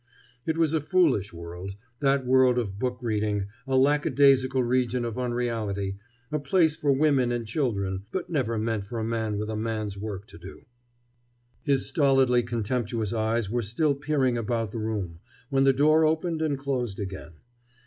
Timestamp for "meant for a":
8.57-9.03